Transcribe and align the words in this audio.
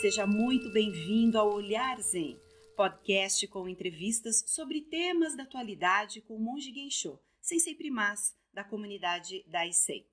seja 0.00 0.28
muito 0.28 0.70
bem-vindo 0.70 1.36
ao 1.36 1.52
Olhar 1.52 2.00
Zen, 2.00 2.38
podcast 2.76 3.44
com 3.48 3.68
entrevistas 3.68 4.44
sobre 4.46 4.80
temas 4.80 5.36
da 5.36 5.42
atualidade 5.42 6.20
com 6.20 6.36
o 6.36 6.40
Monge 6.40 6.72
Gensho, 6.72 7.18
Sensei 7.40 7.74
Primaz, 7.74 8.32
da 8.54 8.62
comunidade 8.62 9.44
Daisei. 9.48 10.06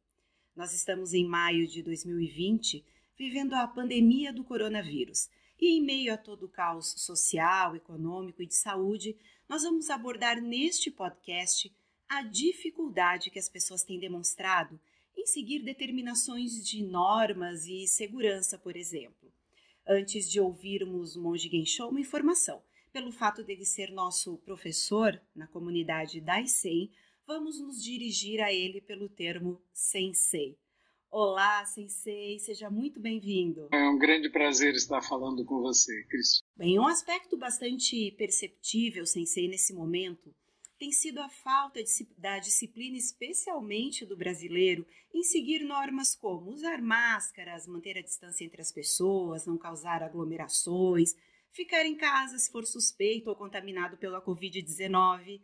Nós 0.56 0.74
estamos 0.74 1.14
em 1.14 1.24
maio 1.24 1.68
de 1.68 1.84
2020, 1.84 2.84
vivendo 3.16 3.54
a 3.54 3.68
pandemia 3.68 4.34
do 4.34 4.44
coronavírus, 4.44 5.30
e 5.62 5.78
em 5.78 5.84
meio 5.84 6.12
a 6.12 6.18
todo 6.18 6.48
o 6.48 6.50
caos 6.50 6.96
social, 6.98 7.76
econômico 7.76 8.42
e 8.42 8.48
de 8.48 8.56
saúde, 8.56 9.16
nós 9.48 9.62
vamos 9.62 9.92
abordar 9.92 10.42
neste 10.42 10.90
podcast 10.90 11.72
a 12.10 12.24
dificuldade 12.24 13.30
que 13.30 13.38
as 13.38 13.48
pessoas 13.48 13.84
têm 13.84 14.00
demonstrado 14.00 14.80
em 15.16 15.28
seguir 15.28 15.60
determinações 15.60 16.68
de 16.68 16.82
normas 16.82 17.68
e 17.68 17.86
segurança, 17.86 18.58
por 18.58 18.76
exemplo. 18.76 19.25
Antes 19.88 20.28
de 20.32 20.40
ouvirmos 20.40 21.16
o 21.16 21.22
Monge 21.22 21.48
Gensho, 21.48 21.88
uma 21.88 22.00
informação. 22.00 22.60
Pelo 22.92 23.12
fato 23.12 23.44
dele 23.44 23.66
ser 23.66 23.92
nosso 23.92 24.38
professor 24.40 25.22
na 25.36 25.48
comunidade 25.48 26.20
Daisen, 26.20 26.90
vamos 27.28 27.60
nos 27.60 27.84
dirigir 27.84 28.42
a 28.42 28.52
ele 28.52 28.82
pelo 28.82 29.08
termo 29.08 29.62
sensei. 29.72 30.58
Olá, 31.12 31.64
sensei, 31.66 32.40
seja 32.40 32.68
muito 32.68 33.00
bem-vindo. 33.00 33.70
É 33.72 33.88
um 33.88 34.00
grande 34.00 34.28
prazer 34.28 34.74
estar 34.74 35.04
falando 35.04 35.46
com 35.46 35.62
você, 35.62 36.04
Cris. 36.06 36.40
Bem, 36.58 36.80
um 36.80 36.88
aspecto 36.88 37.38
bastante 37.38 38.10
perceptível, 38.18 39.06
sensei, 39.06 39.48
nesse 39.48 39.72
momento 39.72 40.34
tem 40.78 40.92
sido 40.92 41.20
a 41.20 41.30
falta 41.30 41.82
de, 41.84 41.90
da 42.18 42.40
disciplina, 42.40 42.98
especialmente 42.98 44.06
do 44.06 44.18
brasileiro, 44.18 44.86
em 45.14 45.24
seguir 45.24 45.64
normas 45.64 46.14
como 46.14 46.52
usar 46.52 46.82
máscaras, 46.82 47.68
manter 47.68 47.98
a 47.98 48.02
distância 48.02 48.44
entre 48.44 48.62
as 48.62 48.72
pessoas, 48.72 49.46
não 49.46 49.58
causar 49.58 50.04
aglomerações, 50.04 51.16
ficar 51.52 51.86
em 51.86 51.96
casa 51.96 52.38
se 52.38 52.52
for 52.52 52.66
suspeito 52.66 53.30
ou 53.30 53.36
contaminado 53.36 53.98
pela 53.98 54.22
Covid-19. 54.22 55.42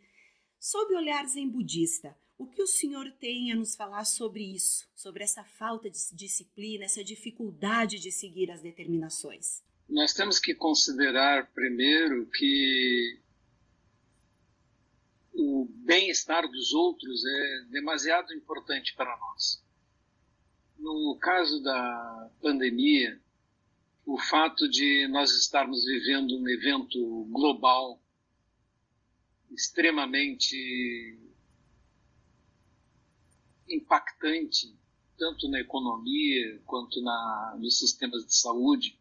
Sob 0.60 0.94
o 0.94 0.98
olhar 0.98 1.26
zen 1.26 1.48
budista, 1.48 2.16
o 2.38 2.46
que 2.46 2.62
o 2.62 2.66
senhor 2.66 3.10
tem 3.12 3.52
a 3.52 3.56
nos 3.56 3.74
falar 3.74 4.04
sobre 4.04 4.42
isso, 4.42 4.86
sobre 4.94 5.24
essa 5.24 5.42
falta 5.44 5.88
de 5.88 5.98
disciplina, 6.14 6.84
essa 6.84 7.02
dificuldade 7.02 7.98
de 7.98 8.12
seguir 8.12 8.50
as 8.50 8.60
determinações? 8.60 9.62
Nós 9.88 10.12
temos 10.12 10.38
que 10.38 10.54
considerar 10.54 11.50
primeiro 11.52 12.26
que 12.26 13.20
o 15.34 15.66
bem-estar 15.84 16.48
dos 16.48 16.72
outros 16.72 17.24
é 17.24 17.64
demasiado 17.70 18.32
importante 18.34 18.94
para 18.94 19.16
nós. 19.16 19.64
No 20.78 21.16
caso 21.20 21.62
da 21.62 22.30
pandemia, 22.40 23.20
o 24.04 24.18
fato 24.18 24.68
de 24.68 25.06
nós 25.08 25.30
estarmos 25.38 25.84
vivendo 25.84 26.36
um 26.36 26.48
evento 26.48 27.24
global 27.30 28.02
extremamente 29.50 31.18
impactante, 33.68 34.76
tanto 35.16 35.48
na 35.48 35.60
economia 35.60 36.60
quanto 36.66 37.00
na, 37.00 37.56
nos 37.58 37.78
sistemas 37.78 38.26
de 38.26 38.34
saúde, 38.34 38.98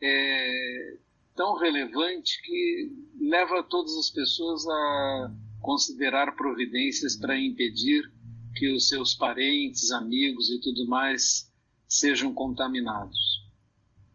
é, 0.00 0.98
tão 1.34 1.56
relevante 1.56 2.40
que 2.42 2.92
leva 3.18 3.62
todas 3.62 3.96
as 3.96 4.10
pessoas 4.10 4.66
a 4.66 5.34
considerar 5.60 6.36
providências 6.36 7.16
para 7.16 7.38
impedir 7.38 8.10
que 8.54 8.72
os 8.72 8.88
seus 8.88 9.14
parentes, 9.14 9.90
amigos 9.90 10.48
e 10.50 10.60
tudo 10.60 10.86
mais 10.86 11.52
sejam 11.88 12.32
contaminados. 12.32 13.18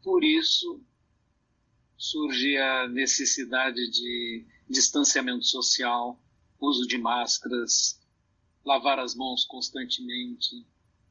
Por 0.01 0.23
isso 0.23 0.81
surge 1.97 2.55
a 2.57 2.87
necessidade 2.87 3.89
de 3.91 4.45
distanciamento 4.69 5.45
social, 5.45 6.17
uso 6.59 6.87
de 6.87 6.97
máscaras, 6.97 7.99
lavar 8.63 8.99
as 8.99 9.13
mãos 9.13 9.43
constantemente, 9.43 10.65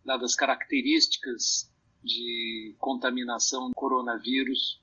dadas 0.05 0.35
características 0.35 1.71
de 2.03 2.75
contaminação 2.79 3.73
coronavírus 3.75 4.81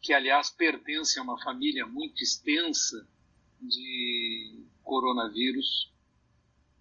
que 0.00 0.12
aliás 0.14 0.50
pertence 0.50 1.18
a 1.18 1.22
uma 1.22 1.38
família 1.42 1.86
muito 1.86 2.22
extensa 2.22 3.06
de 3.60 4.64
coronavírus. 4.82 5.92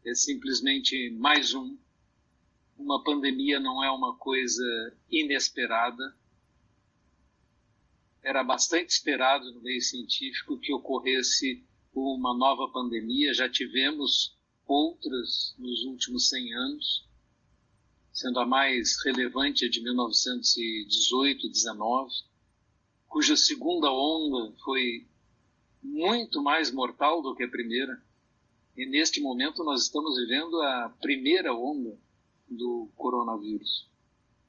É 0.06 0.14
simplesmente 0.14 1.10
mais 1.12 1.54
um. 1.54 1.78
Uma 2.78 3.04
pandemia 3.04 3.60
não 3.60 3.84
é 3.84 3.92
uma 3.92 4.16
coisa 4.16 4.64
inesperada. 5.12 6.18
Era 8.24 8.44
bastante 8.44 8.90
esperado 8.90 9.52
no 9.54 9.62
meio 9.62 9.82
científico 9.82 10.58
que 10.58 10.74
ocorresse 10.74 11.62
uma 11.94 12.34
nova 12.34 12.72
pandemia. 12.72 13.34
Já 13.34 13.50
tivemos 13.50 14.38
outras 14.66 15.56
nos 15.58 15.84
últimos 15.84 16.30
100 16.30 16.54
anos, 16.54 17.06
sendo 18.14 18.40
a 18.40 18.46
mais 18.46 18.96
relevante 19.04 19.66
a 19.66 19.70
de 19.70 19.82
1918, 19.82 21.50
19 21.50 22.29
cuja 23.10 23.36
segunda 23.36 23.92
onda 23.92 24.56
foi 24.64 25.06
muito 25.82 26.42
mais 26.42 26.72
mortal 26.72 27.22
do 27.22 27.36
que 27.36 27.44
a 27.44 27.50
primeira. 27.50 28.02
E 28.78 28.86
neste 28.86 29.20
momento 29.20 29.64
nós 29.64 29.84
estamos 29.84 30.16
vivendo 30.16 30.62
a 30.62 30.96
primeira 31.02 31.54
onda 31.54 31.98
do 32.48 32.90
coronavírus. 32.96 33.90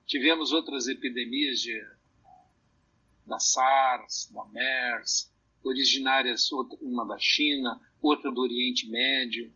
Tivemos 0.06 0.52
outras 0.52 0.86
epidemias 0.86 1.60
de, 1.60 1.82
da 3.26 3.38
SARS, 3.38 4.30
da 4.32 4.44
MERS, 4.46 5.32
originárias, 5.64 6.48
uma 6.80 7.04
da 7.06 7.18
China, 7.18 7.80
outra 8.00 8.30
do 8.30 8.40
Oriente 8.40 8.88
Médio, 8.88 9.52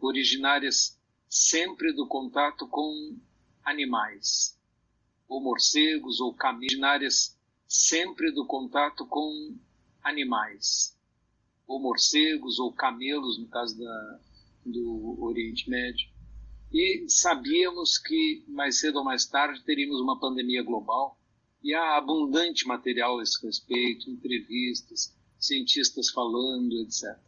originárias 0.00 1.00
sempre 1.28 1.92
do 1.92 2.06
contato 2.06 2.68
com 2.68 3.16
animais, 3.64 4.58
ou 5.28 5.40
morcegos, 5.40 6.20
ou 6.20 6.34
camelos, 6.34 7.36
sempre 7.72 8.30
do 8.30 8.44
contato 8.44 9.06
com 9.06 9.56
animais, 10.02 10.94
ou 11.66 11.80
morcegos, 11.80 12.58
ou 12.58 12.70
camelos, 12.70 13.38
no 13.38 13.48
caso 13.48 13.78
da, 13.78 14.20
do 14.66 15.16
Oriente 15.22 15.70
Médio. 15.70 16.06
E 16.70 17.06
sabíamos 17.08 17.96
que 17.96 18.44
mais 18.46 18.78
cedo 18.78 18.98
ou 18.98 19.04
mais 19.04 19.24
tarde 19.24 19.64
teríamos 19.64 20.02
uma 20.02 20.20
pandemia 20.20 20.62
global, 20.62 21.18
e 21.62 21.72
há 21.72 21.96
abundante 21.96 22.66
material 22.66 23.18
a 23.18 23.22
esse 23.22 23.40
respeito, 23.44 24.10
entrevistas, 24.10 25.16
cientistas 25.38 26.10
falando, 26.10 26.78
etc. 26.82 27.18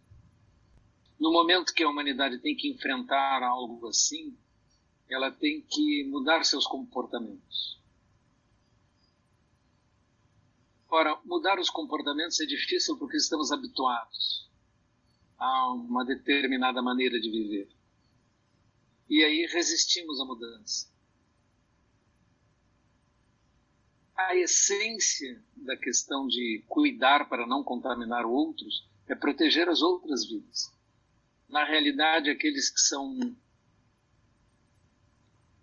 No 1.19 1.33
momento 1.33 1.73
que 1.73 1.83
a 1.83 1.89
humanidade 1.89 2.39
tem 2.41 2.55
que 2.55 2.69
enfrentar 2.69 3.43
algo 3.43 3.87
assim, 3.87 4.37
ela 5.09 5.31
tem 5.31 5.63
que 5.63 6.05
mudar 6.05 6.45
seus 6.45 6.67
comportamentos. 6.67 7.83
Ora, 10.97 11.21
mudar 11.25 11.59
os 11.59 11.69
comportamentos 11.69 12.39
é 12.39 12.47
difícil 12.47 12.97
porque 12.97 13.17
estamos 13.17 13.51
habituados 13.51 14.49
a 15.37 15.73
uma 15.73 16.05
determinada 16.05 16.81
maneira 16.81 17.21
de 17.21 17.29
viver. 17.29 17.69
E 19.11 19.25
aí 19.25 19.45
resistimos 19.47 20.21
à 20.21 20.25
mudança. 20.25 20.89
A 24.17 24.37
essência 24.37 25.45
da 25.57 25.77
questão 25.77 26.29
de 26.29 26.65
cuidar 26.69 27.29
para 27.29 27.45
não 27.45 27.65
contaminar 27.65 28.25
outros 28.25 28.89
é 29.09 29.17
proteger 29.17 29.69
as 29.69 29.83
outras 29.83 30.25
vidas. 30.25 30.73
Na 31.49 31.65
realidade, 31.65 32.31
aqueles 32.31 32.71
que 32.71 32.81
são, 32.81 33.19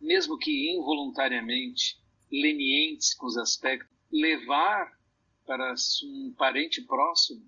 mesmo 0.02 0.38
que 0.38 0.76
involuntariamente, 0.76 1.98
lenientes 2.30 3.14
com 3.14 3.28
os 3.28 3.38
aspectos, 3.38 3.90
levar 4.12 5.00
para 5.46 5.74
um 6.04 6.34
parente 6.38 6.82
próximo 6.82 7.46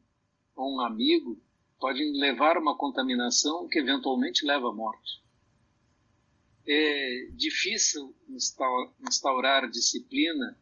ou 0.56 0.76
um 0.76 0.82
amigo 0.82 1.42
pode 1.80 2.04
levar 2.18 2.58
uma 2.58 2.78
contaminação 2.78 3.68
que 3.68 3.80
eventualmente 3.80 4.46
leva 4.46 4.70
à 4.70 4.74
morte. 4.74 5.22
É 6.66 7.28
difícil 7.32 8.16
instaurar 9.02 9.70
disciplina 9.70 10.58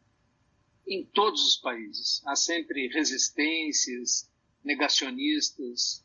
em 0.86 1.04
todos 1.04 1.46
os 1.46 1.56
países. 1.56 2.20
Há 2.26 2.34
sempre 2.34 2.88
resistências, 2.88 4.28
negacionistas, 4.64 6.04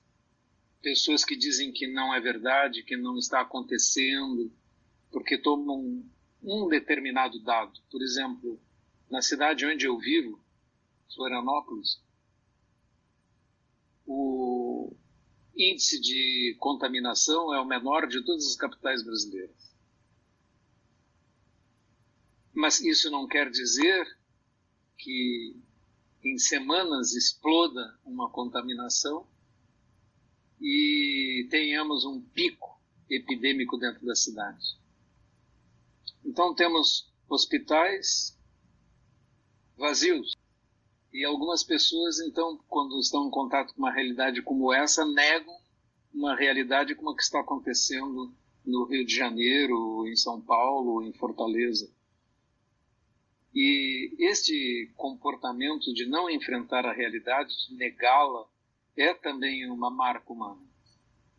pessoas 0.81 1.25
que 1.25 1.35
dizem 1.35 1.71
que 1.71 1.87
não 1.87 2.13
é 2.13 2.19
verdade, 2.19 2.83
que 2.83 2.95
não 2.95 3.17
está 3.17 3.41
acontecendo, 3.41 4.51
porque 5.11 5.37
tomam 5.37 6.05
um 6.43 6.67
determinado 6.67 7.41
dado. 7.41 7.79
Por 7.89 8.01
exemplo, 8.01 8.61
na 9.09 9.21
cidade 9.21 9.65
onde 9.65 9.85
eu 9.85 9.97
vivo, 9.97 10.39
Florianópolis, 11.13 12.01
o 14.05 14.95
índice 15.55 15.99
de 15.99 16.55
contaminação 16.59 17.53
é 17.53 17.59
o 17.59 17.65
menor 17.65 18.07
de 18.07 18.23
todas 18.23 18.45
as 18.45 18.55
capitais 18.55 19.03
brasileiras. 19.03 19.75
Mas 22.53 22.79
isso 22.81 23.09
não 23.11 23.27
quer 23.27 23.49
dizer 23.49 24.05
que 24.97 25.55
em 26.23 26.37
semanas 26.37 27.13
exploda 27.13 27.99
uma 28.03 28.29
contaminação 28.31 29.27
e 30.59 31.47
tenhamos 31.49 32.05
um 32.05 32.21
pico 32.21 32.81
epidêmico 33.09 33.77
dentro 33.77 34.05
da 34.05 34.15
cidade. 34.15 34.79
Então 36.25 36.53
temos 36.53 37.13
hospitais 37.29 38.37
vazios 39.77 40.36
e 41.13 41.25
algumas 41.25 41.63
pessoas 41.63 42.19
então 42.19 42.59
quando 42.67 42.99
estão 42.99 43.27
em 43.27 43.31
contato 43.31 43.73
com 43.73 43.79
uma 43.79 43.91
realidade 43.91 44.41
como 44.41 44.73
essa 44.73 45.05
negam 45.05 45.55
uma 46.13 46.35
realidade 46.35 46.95
como 46.95 47.11
a 47.11 47.15
que 47.15 47.21
está 47.21 47.39
acontecendo 47.39 48.33
no 48.65 48.83
Rio 48.85 49.05
de 49.05 49.15
Janeiro, 49.15 50.05
em 50.07 50.15
São 50.15 50.41
Paulo, 50.41 51.01
em 51.03 51.13
Fortaleza. 51.13 51.89
E 53.53 54.13
este 54.19 54.91
comportamento 54.95 55.93
de 55.93 56.05
não 56.05 56.29
enfrentar 56.29 56.85
a 56.85 56.93
realidade, 56.93 57.53
de 57.67 57.75
negá-la, 57.75 58.45
é 58.95 59.13
também 59.13 59.69
uma 59.69 59.89
marca 59.89 60.33
humana. 60.33 60.61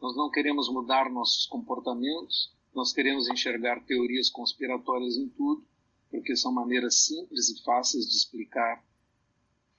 Nós 0.01 0.17
não 0.17 0.31
queremos 0.31 0.69
mudar 0.71 1.11
nossos 1.11 1.45
comportamentos, 1.47 2.53
nós 2.75 2.93
queremos 2.93 3.29
enxergar 3.29 3.85
teorias 3.85 4.31
conspiratórias 4.31 5.17
em 5.17 5.29
tudo, 5.29 5.67
porque 6.11 6.35
são 6.37 6.53
maneiras 6.53 7.05
simples 7.05 7.51
e 7.51 7.63
fáceis 7.63 8.09
de 8.09 8.17
explicar 8.17 8.83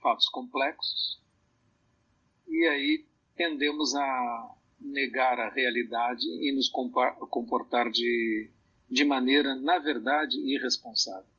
fatos 0.01 0.27
complexos. 0.29 1.21
E 2.47 2.65
aí 2.67 3.05
tendemos 3.35 3.95
a 3.95 4.55
negar 4.79 5.39
a 5.39 5.49
realidade 5.49 6.25
e 6.25 6.51
nos 6.53 6.69
comportar 6.69 7.89
de, 7.91 8.49
de 8.89 9.03
maneira, 9.03 9.55
na 9.55 9.77
verdade, 9.77 10.37
irresponsável. 10.37 11.29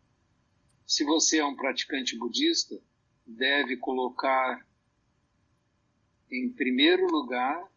Se 0.86 1.04
você 1.04 1.38
é 1.38 1.44
um 1.44 1.56
praticante 1.56 2.16
budista, 2.16 2.80
deve 3.26 3.76
colocar 3.76 4.66
em 6.30 6.48
primeiro 6.50 7.06
lugar 7.06 7.70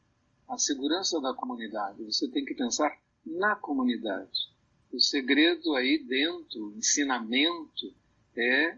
a 0.47 0.57
segurança 0.57 1.19
da 1.21 1.33
comunidade. 1.33 2.03
Você 2.03 2.27
tem 2.29 2.43
que 2.43 2.53
pensar 2.53 2.95
na 3.25 3.55
comunidade. 3.55 4.51
O 4.91 4.99
segredo 4.99 5.75
aí 5.75 5.97
dentro, 5.97 6.73
ensinamento, 6.75 7.93
é 8.35 8.77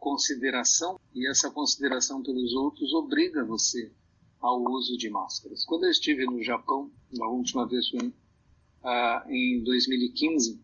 consideração, 0.00 0.98
e 1.14 1.28
essa 1.28 1.50
consideração 1.50 2.22
pelos 2.22 2.54
outros 2.54 2.92
obriga 2.94 3.44
você 3.44 3.92
ao 4.40 4.60
uso 4.64 4.96
de 4.96 5.10
máscaras. 5.10 5.64
Quando 5.64 5.84
eu 5.84 5.90
estive 5.90 6.24
no 6.24 6.42
Japão, 6.42 6.90
a 7.20 7.28
última 7.28 7.68
vez 7.68 7.88
foi 7.90 8.08
uh, 8.08 9.30
em 9.30 9.62
2015, 9.62 10.58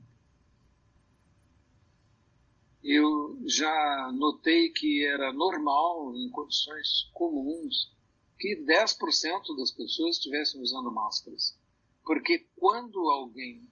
eu 2.82 3.38
já 3.46 4.12
notei 4.12 4.70
que 4.70 5.04
era 5.04 5.32
normal, 5.32 6.16
em 6.16 6.30
condições 6.30 7.10
comuns, 7.12 7.92
que 8.38 8.56
10% 8.56 9.56
das 9.56 9.72
pessoas 9.72 10.16
estivessem 10.16 10.60
usando 10.62 10.90
máscaras. 10.92 11.58
Porque 12.04 12.46
quando 12.56 12.98
alguém 13.10 13.68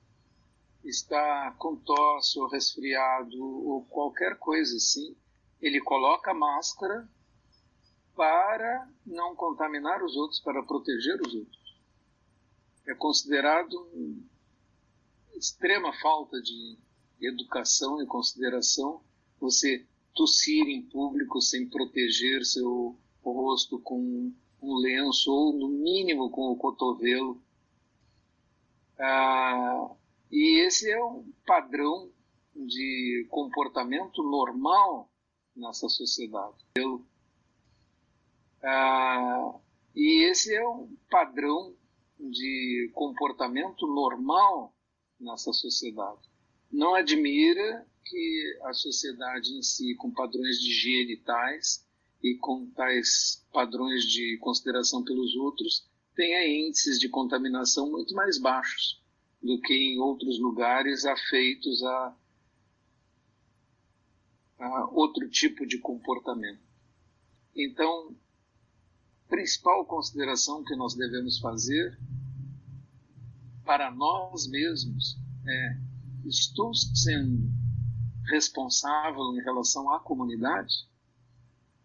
está 0.85 1.55
com 1.59 1.77
tosse 1.77 2.39
ou 2.39 2.49
resfriado 2.49 3.41
ou 3.41 3.85
qualquer 3.85 4.37
coisa 4.39 4.77
assim, 4.77 5.17
ele 5.65 5.81
coloca 5.81 6.31
a 6.31 6.35
máscara 6.35 7.09
para 8.15 8.87
não 9.07 9.35
contaminar 9.35 10.05
os 10.05 10.15
outros, 10.15 10.39
para 10.39 10.63
proteger 10.63 11.19
os 11.23 11.35
outros. 11.35 11.81
É 12.87 12.95
considerado 12.95 14.23
extrema 15.35 15.91
falta 15.95 16.39
de 16.43 16.79
educação 17.19 18.03
e 18.03 18.07
consideração 18.07 19.01
você 19.41 19.87
tossir 20.15 20.67
em 20.69 20.83
público 20.83 21.41
sem 21.41 21.67
proteger 21.67 22.45
seu 22.45 22.95
rosto 23.23 23.79
com 23.81 24.31
um 24.61 24.75
lenço 24.77 25.33
ou 25.33 25.55
no 25.55 25.69
mínimo 25.69 26.29
com 26.29 26.53
o 26.53 26.57
cotovelo. 26.57 27.41
Ah, 28.99 29.91
e 30.31 30.61
esse 30.67 30.91
é 30.91 31.03
um 31.03 31.25
padrão 31.47 32.11
de 32.55 33.27
comportamento 33.31 34.23
normal 34.23 35.11
nessa 35.56 35.89
sociedade. 35.89 36.56
Eu 36.77 37.05
ah, 38.62 39.61
e 39.95 40.25
esse 40.31 40.55
é 40.55 40.67
um 40.67 40.97
padrão 41.11 41.75
de 42.19 42.91
comportamento 42.95 43.87
normal 43.87 44.75
nessa 45.21 45.53
sociedade. 45.53 46.29
Não 46.73 46.95
admira 46.95 47.87
que 48.05 48.59
a 48.65 48.73
sociedade 48.73 49.51
em 49.51 49.62
si, 49.62 49.95
com 49.97 50.11
padrões 50.11 50.59
de 50.59 50.71
higiene 50.71 51.17
tais 51.19 51.87
e 52.23 52.37
com 52.37 52.67
tais 52.71 53.47
padrões 53.53 54.05
de 54.05 54.39
consideração 54.39 55.05
pelos 55.05 55.37
outros, 55.37 55.87
tenha 56.15 56.47
índices 56.49 56.99
de 56.99 57.09
contaminação 57.09 57.91
muito 57.91 58.15
mais 58.15 58.39
baixos 58.39 59.03
do 59.43 59.61
que 59.61 59.75
em 59.75 59.99
outros 59.99 60.39
lugares 60.41 61.05
afeitos 61.05 61.83
a, 61.85 62.17
a 64.65 64.87
outro 64.91 65.29
tipo 65.29 65.67
de 65.67 65.79
comportamento. 65.79 66.63
Então, 67.55 68.17
principal 69.29 69.85
consideração 69.87 70.65
que 70.65 70.75
nós 70.77 70.95
devemos 70.95 71.39
fazer 71.39 71.99
para 73.65 73.91
nós 73.91 74.47
mesmos 74.49 75.19
é: 75.47 75.79
estou 76.25 76.75
sendo 76.75 77.51
responsável 78.27 79.37
em 79.37 79.43
relação 79.43 79.93
à 79.93 80.01
comunidade? 80.01 80.89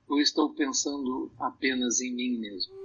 Ou 0.07 0.19
estou 0.19 0.53
pensando 0.55 1.31
apenas 1.37 2.01
em 2.01 2.13
mim 2.13 2.39
mesmo? 2.39 2.78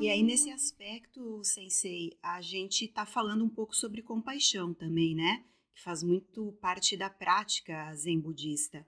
E 0.00 0.08
aí, 0.08 0.22
nesse 0.22 0.50
aspecto, 0.50 1.44
Sensei, 1.44 2.16
a 2.22 2.40
gente 2.40 2.86
está 2.86 3.04
falando 3.04 3.44
um 3.44 3.48
pouco 3.48 3.76
sobre 3.76 4.02
compaixão 4.02 4.72
também, 4.72 5.14
né? 5.14 5.44
Que 5.74 5.82
faz 5.82 6.02
muito 6.02 6.52
parte 6.60 6.96
da 6.96 7.10
prática 7.10 7.94
zen 7.94 8.18
budista 8.18 8.84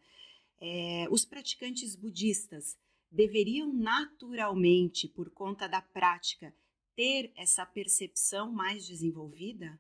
é, 0.62 1.08
os 1.10 1.24
praticantes 1.24 1.96
budistas 1.96 2.78
deveriam 3.10 3.74
naturalmente, 3.74 5.08
por 5.08 5.28
conta 5.30 5.66
da 5.66 5.82
prática, 5.82 6.54
ter 6.94 7.32
essa 7.36 7.66
percepção 7.66 8.52
mais 8.52 8.86
desenvolvida? 8.86 9.78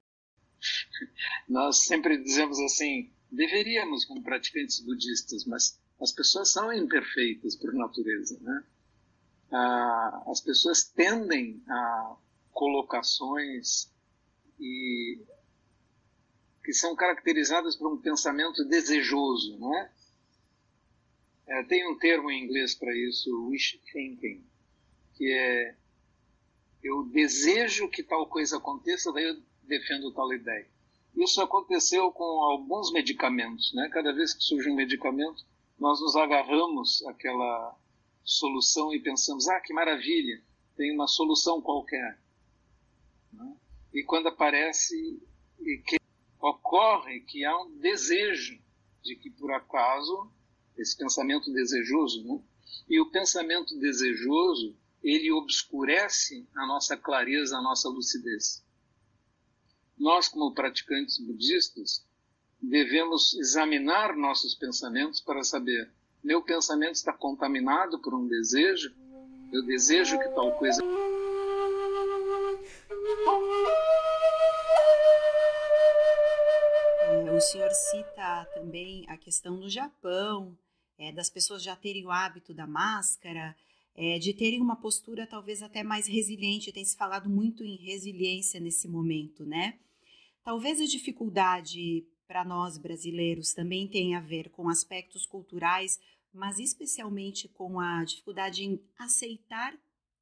Nós 1.48 1.84
sempre 1.84 2.20
dizemos 2.20 2.58
assim, 2.58 3.12
deveríamos 3.30 4.04
como 4.04 4.24
praticantes 4.24 4.80
budistas, 4.80 5.44
mas 5.46 5.80
as 6.00 6.10
pessoas 6.10 6.50
são 6.50 6.72
imperfeitas 6.72 7.54
por 7.54 7.72
natureza, 7.72 8.40
né? 8.40 8.64
Ah, 9.52 10.22
as 10.28 10.40
pessoas 10.40 10.84
tendem 10.84 11.62
a 11.68 12.16
colocações 12.52 13.90
e 14.58 15.20
que 16.64 16.72
são 16.72 16.94
caracterizadas 16.94 17.76
por 17.76 17.92
um 17.92 17.98
pensamento 17.98 18.64
desejoso, 18.64 19.58
né? 19.58 19.90
É, 21.46 21.62
tem 21.64 21.86
um 21.90 21.98
termo 21.98 22.30
em 22.30 22.44
inglês 22.44 22.74
para 22.74 22.94
isso, 22.96 23.48
wish 23.48 23.78
thinking, 23.92 24.44
que 25.14 25.30
é 25.30 25.76
eu 26.82 27.04
desejo 27.04 27.88
que 27.88 28.02
tal 28.02 28.26
coisa 28.26 28.56
aconteça, 28.56 29.12
daí 29.12 29.24
eu 29.24 29.40
defendo 29.62 30.12
tal 30.12 30.32
ideia. 30.32 30.66
Isso 31.14 31.40
aconteceu 31.40 32.10
com 32.10 32.24
alguns 32.24 32.90
medicamentos, 32.92 33.72
né? 33.74 33.88
Cada 33.90 34.12
vez 34.12 34.34
que 34.34 34.42
surge 34.42 34.68
um 34.68 34.74
medicamento, 34.74 35.44
nós 35.78 36.00
nos 36.00 36.16
agarramos 36.16 37.04
àquela 37.06 37.76
solução 38.24 38.94
e 38.94 39.00
pensamos, 39.00 39.48
ah, 39.48 39.60
que 39.60 39.72
maravilha, 39.72 40.42
tem 40.76 40.94
uma 40.94 41.06
solução 41.06 41.60
qualquer. 41.60 42.18
Né? 43.32 43.56
E 43.92 44.02
quando 44.02 44.28
aparece, 44.28 45.22
e 45.60 45.78
que 45.86 45.96
ocorre 46.40 47.20
que 47.20 47.44
há 47.44 47.56
um 47.56 47.78
desejo 47.78 48.60
de 49.02 49.16
que 49.16 49.30
por 49.30 49.52
acaso 49.52 50.30
esse 50.76 50.96
pensamento 50.96 51.52
desejoso, 51.52 52.24
né? 52.24 52.40
E 52.88 53.00
o 53.00 53.10
pensamento 53.10 53.78
desejoso, 53.78 54.76
ele 55.02 55.30
obscurece 55.30 56.46
a 56.54 56.66
nossa 56.66 56.96
clareza, 56.96 57.56
a 57.56 57.62
nossa 57.62 57.88
lucidez. 57.88 58.64
Nós, 59.98 60.28
como 60.28 60.54
praticantes 60.54 61.18
budistas, 61.18 62.04
devemos 62.60 63.34
examinar 63.34 64.16
nossos 64.16 64.54
pensamentos 64.54 65.20
para 65.20 65.44
saber: 65.44 65.92
meu 66.22 66.42
pensamento 66.42 66.94
está 66.94 67.12
contaminado 67.12 67.98
por 68.00 68.14
um 68.14 68.26
desejo? 68.26 68.94
Eu 69.52 69.64
desejo 69.66 70.18
que 70.18 70.28
tal 70.30 70.52
coisa. 70.52 70.80
É, 77.02 77.32
o 77.32 77.40
senhor 77.40 77.70
cita 77.70 78.46
também 78.54 79.04
a 79.08 79.16
questão 79.16 79.58
do 79.58 79.68
Japão, 79.68 80.56
é, 80.96 81.12
das 81.12 81.28
pessoas 81.28 81.62
já 81.62 81.74
terem 81.74 82.06
o 82.06 82.10
hábito 82.10 82.54
da 82.54 82.66
máscara. 82.66 83.54
é, 83.94 84.18
de 84.18 84.32
terem 84.32 84.58
uma 84.58 84.76
postura 84.76 85.26
talvez 85.26 85.62
até 85.62 85.82
mais 85.82 86.06
resiliente. 86.06 86.72
Tem 86.72 86.84
se 86.84 86.96
falado 86.96 87.28
muito 87.28 87.62
em 87.62 87.76
resiliência 87.76 88.58
nesse 88.58 88.88
momento, 88.88 89.44
né? 89.44 89.78
Talvez 90.42 90.80
a 90.80 90.86
dificuldade 90.86 92.06
para 92.26 92.42
nós 92.42 92.78
brasileiros 92.78 93.52
também 93.52 93.86
tenha 93.86 94.16
a 94.16 94.22
ver 94.22 94.48
com 94.48 94.70
aspectos 94.70 95.26
culturais, 95.26 96.00
mas 96.32 96.58
especialmente 96.58 97.48
com 97.48 97.78
a 97.78 98.04
dificuldade 98.04 98.64
em 98.64 98.80
aceitar 98.98 99.74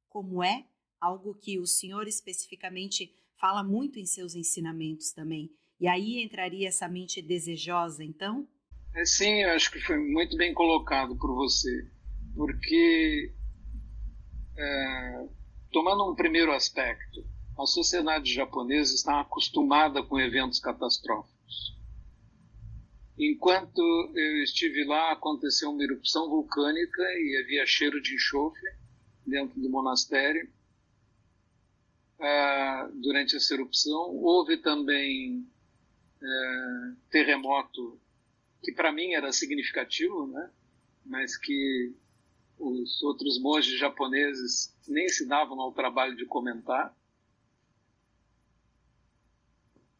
como 0.09 0.43
é, 0.43 0.65
algo 0.99 1.33
que 1.33 1.57
o 1.59 1.65
senhor 1.65 2.07
especificamente 2.07 3.13
fala 3.37 3.63
muito 3.63 3.97
em 3.97 4.05
seus 4.05 4.35
ensinamentos 4.35 5.11
também. 5.11 5.51
E 5.79 5.87
aí 5.87 6.21
entraria 6.21 6.67
essa 6.67 6.87
mente 6.87 7.21
desejosa, 7.21 8.03
então? 8.03 8.47
É, 8.93 9.05
sim, 9.05 9.43
acho 9.45 9.71
que 9.71 9.79
foi 9.79 9.97
muito 9.97 10.37
bem 10.37 10.53
colocado 10.53 11.17
por 11.17 11.33
você, 11.33 11.89
porque 12.35 13.33
é, 14.57 15.27
tomando 15.71 16.11
um 16.11 16.15
primeiro 16.15 16.51
aspecto, 16.51 17.25
a 17.57 17.65
sociedade 17.65 18.33
japonesa 18.33 18.93
está 18.93 19.21
acostumada 19.21 20.03
com 20.03 20.19
eventos 20.19 20.59
catastróficos. 20.59 21.30
Enquanto 23.17 23.81
eu 24.15 24.43
estive 24.43 24.83
lá, 24.83 25.11
aconteceu 25.11 25.69
uma 25.69 25.83
erupção 25.83 26.29
vulcânica 26.29 27.01
e 27.01 27.41
havia 27.43 27.65
cheiro 27.65 28.01
de 28.01 28.15
enxofre 28.15 28.71
dentro 29.25 29.59
do 29.59 29.69
monastério. 29.69 30.49
Uh, 32.19 32.91
durante 33.01 33.35
essa 33.35 33.53
erupção, 33.53 34.15
houve 34.15 34.57
também 34.57 35.39
uh, 36.21 36.95
terremoto 37.09 37.99
que 38.63 38.71
para 38.71 38.91
mim 38.91 39.13
era 39.13 39.31
significativo, 39.31 40.27
né? 40.27 40.49
mas 41.05 41.35
que 41.35 41.93
os 42.59 43.01
outros 43.01 43.39
monges 43.39 43.79
japoneses 43.79 44.75
nem 44.87 45.09
se 45.09 45.27
davam 45.27 45.59
ao 45.59 45.73
trabalho 45.73 46.15
de 46.15 46.25
comentar. 46.25 46.95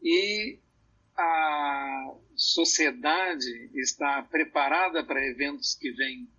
E 0.02 0.60
a 1.18 2.16
sociedade 2.36 3.70
está 3.74 4.24
preparada 4.24 5.04
para 5.04 5.26
eventos 5.26 5.76
que 5.76 5.92
vêm 5.92 6.30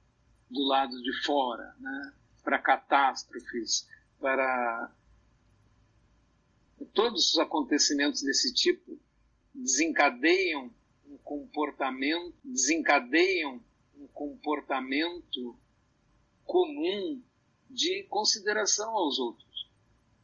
do 0.50 0.62
lado 0.64 1.00
de 1.02 1.24
fora, 1.24 1.74
né? 1.78 2.14
para 2.42 2.58
catástrofes, 2.58 3.88
para 4.20 4.92
todos 6.92 7.30
os 7.30 7.38
acontecimentos 7.38 8.22
desse 8.22 8.52
tipo 8.52 8.98
desencadeiam 9.54 10.70
um 11.06 11.16
comportamento, 11.18 12.34
desencadeiam 12.44 13.62
um 13.96 14.06
comportamento 14.08 15.56
comum 16.44 17.22
de 17.68 18.02
consideração 18.04 18.90
aos 18.90 19.18
outros. 19.18 19.70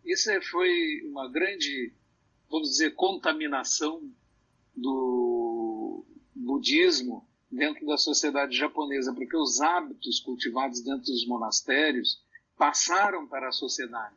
Isso 0.05 0.31
foi 0.51 1.03
uma 1.07 1.31
grande, 1.31 1.93
vamos 2.51 2.71
dizer, 2.71 2.95
contaminação 2.95 4.11
do 4.81 6.05
budismo 6.35 7.27
dentro 7.51 7.87
da 7.87 7.97
sociedade 7.97 8.57
japonesa, 8.57 9.13
porque 9.15 9.37
os 9.37 9.61
hábitos 9.61 10.21
cultivados 10.21 10.81
dentro 10.81 11.05
dos 11.05 11.27
monastérios 11.27 12.23
passaram 12.57 13.27
para 13.27 13.49
a 13.49 13.53
sociedade. 13.53 14.17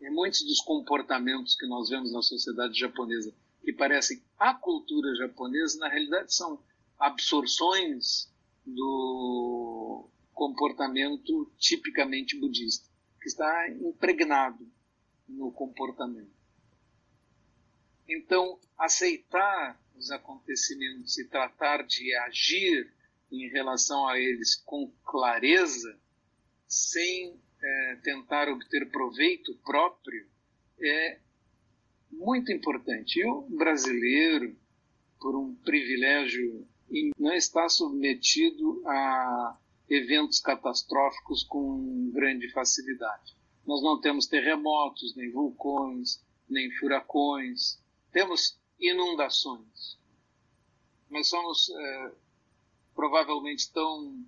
E 0.00 0.10
muitos 0.10 0.42
dos 0.42 0.60
comportamentos 0.60 1.54
que 1.54 1.66
nós 1.66 1.88
vemos 1.88 2.12
na 2.12 2.22
sociedade 2.22 2.78
japonesa, 2.78 3.32
que 3.62 3.72
parecem 3.72 4.22
a 4.38 4.54
cultura 4.54 5.14
japonesa, 5.14 5.78
na 5.78 5.88
realidade 5.88 6.34
são 6.34 6.60
absorções 6.98 8.32
do 8.66 10.08
comportamento 10.32 11.52
tipicamente 11.58 12.38
budista, 12.38 12.88
que 13.20 13.28
está 13.28 13.68
impregnado 13.70 14.66
no 15.28 15.52
comportamento. 15.52 16.41
Então, 18.08 18.58
aceitar 18.78 19.80
os 19.96 20.10
acontecimentos 20.10 21.18
e 21.18 21.28
tratar 21.28 21.86
de 21.86 22.14
agir 22.16 22.92
em 23.30 23.48
relação 23.48 24.06
a 24.08 24.18
eles 24.18 24.54
com 24.54 24.92
clareza, 25.04 25.98
sem 26.66 27.40
é, 27.62 27.96
tentar 28.02 28.48
obter 28.48 28.90
proveito 28.90 29.54
próprio, 29.64 30.26
é 30.80 31.20
muito 32.10 32.52
importante. 32.52 33.20
E 33.20 33.26
o 33.26 33.42
brasileiro, 33.42 34.56
por 35.20 35.36
um 35.36 35.54
privilégio, 35.56 36.66
não 37.18 37.32
está 37.32 37.68
submetido 37.68 38.82
a 38.86 39.58
eventos 39.88 40.40
catastróficos 40.40 41.44
com 41.44 42.10
grande 42.12 42.50
facilidade. 42.50 43.34
Nós 43.66 43.82
não 43.82 44.00
temos 44.00 44.26
terremotos, 44.26 45.14
nem 45.16 45.30
vulcões, 45.30 46.22
nem 46.48 46.70
furacões, 46.72 47.81
temos 48.12 48.58
inundações, 48.78 49.98
mas 51.08 51.28
somos 51.28 51.68
é, 51.70 52.12
provavelmente 52.94 53.72
tão 53.72 54.24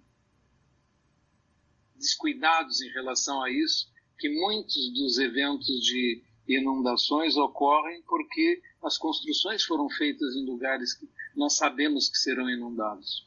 descuidados 1.94 2.80
em 2.80 2.88
relação 2.90 3.42
a 3.42 3.50
isso 3.50 3.92
que 4.18 4.28
muitos 4.28 4.92
dos 4.92 5.18
eventos 5.18 5.66
de 5.82 6.22
inundações 6.46 7.36
ocorrem 7.36 8.02
porque 8.02 8.62
as 8.82 8.98
construções 8.98 9.64
foram 9.64 9.88
feitas 9.88 10.34
em 10.34 10.44
lugares 10.44 10.94
que 10.94 11.08
nós 11.34 11.56
sabemos 11.56 12.08
que 12.08 12.18
serão 12.18 12.48
inundados. 12.48 13.26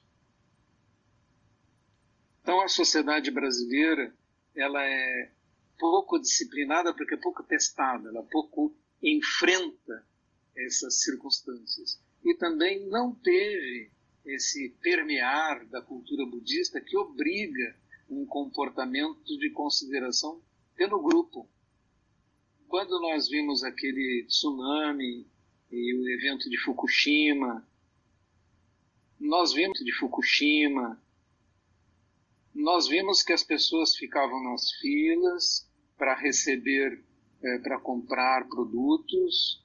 Então 2.41 2.61
a 2.61 2.67
sociedade 2.67 3.31
brasileira 3.31 4.15
ela 4.55 4.83
é 4.83 5.31
pouco 5.77 6.19
disciplinada 6.19 6.93
porque 6.93 7.15
é 7.15 7.17
pouco 7.17 7.43
testada, 7.43 8.09
ela 8.09 8.23
pouco 8.23 8.75
enfrenta 9.01 10.05
essas 10.57 11.01
circunstâncias. 11.01 12.01
E 12.23 12.33
também 12.35 12.85
não 12.87 13.13
teve 13.13 13.91
esse 14.25 14.69
permear 14.81 15.65
da 15.67 15.81
cultura 15.81 16.25
budista 16.25 16.81
que 16.81 16.97
obriga 16.97 17.75
um 18.09 18.25
comportamento 18.25 19.37
de 19.37 19.49
consideração 19.51 20.41
pelo 20.75 21.01
grupo. 21.01 21.47
Quando 22.67 22.99
nós 22.99 23.29
vimos 23.29 23.63
aquele 23.63 24.25
tsunami 24.27 25.25
e 25.71 25.95
o 25.95 26.09
evento 26.09 26.49
de 26.49 26.57
Fukushima, 26.57 27.65
nós 29.19 29.53
vimos 29.53 29.79
de 29.79 29.91
Fukushima, 29.93 31.01
nós 32.53 32.87
vimos 32.87 33.23
que 33.23 33.33
as 33.33 33.43
pessoas 33.43 33.95
ficavam 33.95 34.43
nas 34.43 34.71
filas 34.73 35.69
para 35.97 36.15
receber, 36.15 37.03
é, 37.41 37.59
para 37.59 37.79
comprar 37.79 38.47
produtos 38.47 39.63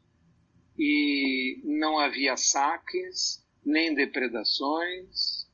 e 0.78 1.60
não 1.64 1.98
havia 1.98 2.36
saques 2.36 3.44
nem 3.64 3.94
depredações 3.94 5.46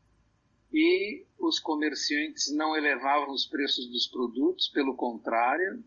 e 0.73 1.25
os 1.39 1.59
comerciantes 1.59 2.53
não 2.53 2.77
elevavam 2.77 3.33
os 3.33 3.47
preços 3.47 3.87
dos 3.91 4.07
produtos, 4.07 4.69
pelo 4.69 4.95
contrário, 4.95 5.83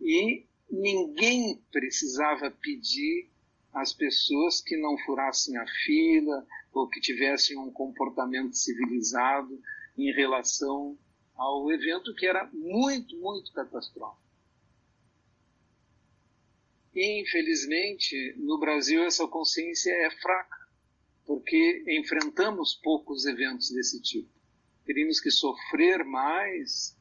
e 0.00 0.46
ninguém 0.70 1.62
precisava 1.70 2.50
pedir 2.50 3.28
às 3.72 3.92
pessoas 3.92 4.60
que 4.60 4.76
não 4.76 4.96
furassem 4.98 5.56
a 5.58 5.66
fila, 5.84 6.46
ou 6.72 6.88
que 6.88 7.00
tivessem 7.00 7.58
um 7.58 7.70
comportamento 7.70 8.54
civilizado 8.54 9.60
em 9.96 10.12
relação 10.12 10.96
ao 11.34 11.70
evento 11.72 12.14
que 12.14 12.26
era 12.26 12.48
muito, 12.52 13.16
muito 13.16 13.50
catastrófico. 13.52 14.25
E, 16.96 17.20
infelizmente, 17.20 18.34
no 18.38 18.58
Brasil 18.58 19.04
essa 19.04 19.28
consciência 19.28 19.90
é 19.90 20.10
fraca, 20.10 20.66
porque 21.26 21.84
enfrentamos 21.86 22.74
poucos 22.74 23.26
eventos 23.26 23.70
desse 23.70 24.00
tipo. 24.00 24.30
Teríamos 24.82 25.20
que 25.20 25.30
sofrer 25.30 26.02
mais 26.06 26.96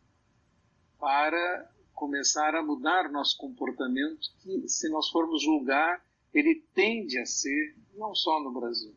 para 0.99 1.71
começar 1.93 2.55
a 2.55 2.61
mudar 2.61 3.09
nosso 3.09 3.37
comportamento, 3.37 4.27
que, 4.39 4.67
se 4.67 4.89
nós 4.89 5.07
formos 5.09 5.41
julgar, 5.41 6.05
ele 6.33 6.55
tende 6.73 7.17
a 7.17 7.25
ser, 7.25 7.77
não 7.93 8.13
só 8.13 8.43
no 8.43 8.51
Brasil, 8.51 8.93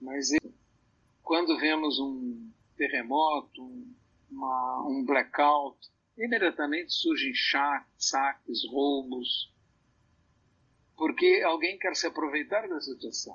mas 0.00 0.30
quando 1.22 1.58
vemos 1.58 1.98
um 2.00 2.50
terremoto, 2.78 3.62
um, 3.62 3.94
uma, 4.30 4.88
um 4.88 5.04
blackout, 5.04 5.76
imediatamente 6.16 6.94
surgem 6.94 7.34
saques, 7.98 8.64
roubos, 8.70 9.52
porque 11.00 11.40
alguém 11.46 11.78
quer 11.78 11.96
se 11.96 12.06
aproveitar 12.06 12.68
da 12.68 12.78
situação. 12.78 13.34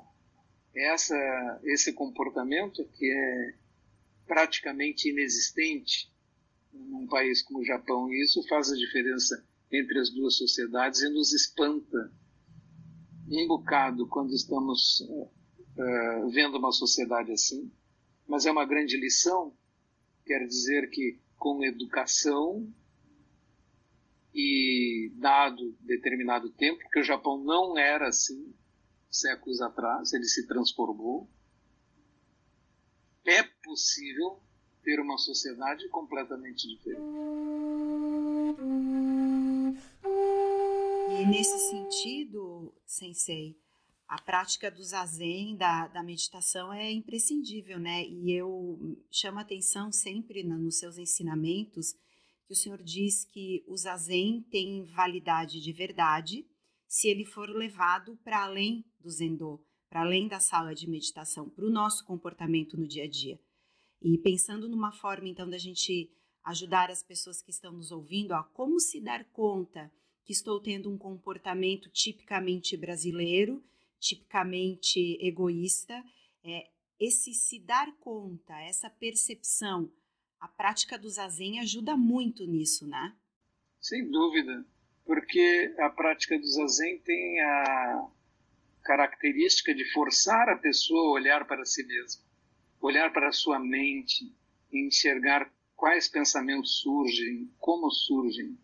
Essa, 0.72 1.16
esse 1.64 1.92
comportamento 1.94 2.88
que 2.94 3.12
é 3.12 3.56
praticamente 4.28 5.10
inexistente 5.10 6.14
num 6.72 7.08
país 7.08 7.42
como 7.42 7.62
o 7.62 7.66
Japão, 7.66 8.08
e 8.08 8.22
isso 8.24 8.46
faz 8.48 8.72
a 8.72 8.76
diferença 8.76 9.44
entre 9.72 9.98
as 9.98 10.12
duas 10.12 10.36
sociedades 10.36 11.02
e 11.02 11.10
nos 11.10 11.34
espanta 11.34 12.14
um 13.28 13.48
bocado 13.48 14.08
quando 14.10 14.36
estamos 14.36 15.02
uh, 15.02 16.30
vendo 16.30 16.60
uma 16.60 16.72
sociedade 16.72 17.32
assim, 17.32 17.72
mas 18.28 18.46
é 18.46 18.52
uma 18.52 18.64
grande 18.66 18.96
lição 18.96 19.58
Quer 20.24 20.46
dizer 20.46 20.88
que 20.92 21.20
com 21.36 21.64
educação 21.64 22.72
e 24.36 25.14
dado 25.16 25.78
determinado 25.80 26.50
tempo, 26.50 26.82
porque 26.82 27.00
o 27.00 27.04
Japão 27.04 27.42
não 27.42 27.78
era 27.78 28.10
assim 28.10 28.54
séculos 29.10 29.62
atrás, 29.62 30.12
ele 30.12 30.26
se 30.26 30.46
transformou. 30.46 31.30
É 33.26 33.42
possível 33.64 34.42
ter 34.84 35.00
uma 35.00 35.18
sociedade 35.18 35.88
completamente 35.88 36.68
diferente. 36.68 37.02
E 41.18 41.26
nesse 41.28 41.58
sentido, 41.70 42.74
Sensei, 42.86 43.58
a 44.06 44.22
prática 44.22 44.70
do 44.70 44.84
zazen, 44.84 45.56
da, 45.56 45.88
da 45.88 46.04
meditação, 46.04 46.74
é 46.74 46.92
imprescindível, 46.92 47.80
né? 47.80 48.06
E 48.06 48.34
eu 48.34 48.98
chamo 49.10 49.40
atenção 49.40 49.94
sempre 49.94 50.44
nos 50.44 50.78
seus 50.78 50.98
ensinamentos 50.98 51.96
que 52.46 52.54
o 52.54 52.56
senhor 52.56 52.82
diz 52.82 53.26
que 53.26 53.64
o 53.68 53.76
zazen 53.76 54.42
tem 54.50 54.84
validade 54.86 55.60
de 55.62 55.74
verdade 55.74 56.46
se 56.88 57.08
ele 57.08 57.26
for 57.26 57.50
levado 57.50 58.18
para 58.24 58.44
além 58.44 58.86
do 59.00 59.10
zendô, 59.10 59.64
para 59.90 60.02
além 60.02 60.28
da 60.28 60.40
sala 60.40 60.74
de 60.74 60.90
meditação, 60.90 61.50
para 61.50 61.66
o 61.66 61.70
nosso 61.70 62.06
comportamento 62.06 62.78
no 62.78 62.88
dia 62.88 63.06
a 63.06 63.10
dia. 63.10 63.40
E 64.02 64.18
pensando 64.20 64.70
numa 64.70 64.92
forma, 64.92 65.28
então, 65.28 65.50
da 65.50 65.58
gente 65.58 66.12
ajudar 66.44 66.92
as 66.92 67.02
pessoas 67.02 67.42
que 67.42 67.50
estão 67.50 67.74
nos 67.74 67.92
ouvindo 67.92 68.34
a 68.34 68.44
como 68.44 68.80
se 68.80 69.02
dar 69.02 69.26
conta 69.32 69.92
que 70.24 70.32
estou 70.32 70.60
tendo 70.60 70.92
um 70.92 70.98
comportamento 70.98 71.90
tipicamente 71.90 72.78
brasileiro 72.78 73.64
tipicamente 74.06 75.18
egoísta, 75.20 76.04
é, 76.44 76.70
esse 77.00 77.34
se 77.34 77.60
dar 77.60 77.92
conta, 77.98 78.54
essa 78.62 78.90
percepção, 78.90 79.92
a 80.46 80.48
prática 80.48 80.96
do 80.96 81.10
zazen 81.10 81.60
ajuda 81.60 81.98
muito 81.98 82.46
nisso, 82.46 82.86
né? 82.86 83.16
Sem 83.82 84.08
dúvida, 84.12 84.64
porque 85.04 85.74
a 85.80 85.90
prática 85.90 86.38
do 86.38 86.48
zazen 86.48 87.00
tem 87.00 87.42
a 87.42 88.08
característica 88.84 89.74
de 89.74 89.92
forçar 89.92 90.48
a 90.48 90.56
pessoa 90.56 91.08
a 91.08 91.12
olhar 91.14 91.48
para 91.48 91.66
si 91.66 91.84
mesma, 91.84 92.22
olhar 92.80 93.12
para 93.12 93.30
a 93.30 93.32
sua 93.32 93.58
mente, 93.58 94.32
enxergar 94.72 95.52
quais 95.76 96.08
pensamentos 96.08 96.80
surgem, 96.80 97.52
como 97.58 97.90
surgem. 97.90 98.56